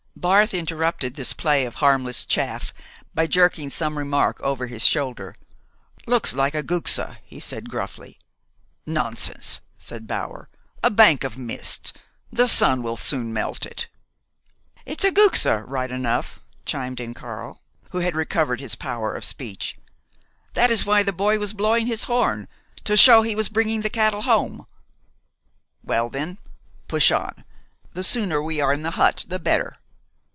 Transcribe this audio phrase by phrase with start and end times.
[0.17, 2.71] Barth interrupted this play of harmless chaff
[3.15, 5.33] by jerking some remark over his shoulder.
[6.05, 8.19] "Looks like a guxe," he said gruffly.
[8.85, 10.47] "Nonsense!" said Bower,
[10.83, 11.97] "a bank of mist.
[12.31, 13.87] The sun will soon melt it."
[14.85, 17.59] "It's a guxe, right enough," chimed in Karl,
[17.89, 19.75] who had recovered his power of speech.
[20.53, 22.47] "That is why the boy was blowing his horn
[22.83, 24.67] to show he was bringing the cattle home."
[25.83, 26.37] "Well, then,
[26.87, 27.43] push on.
[27.93, 29.77] The sooner we are in the hut the better."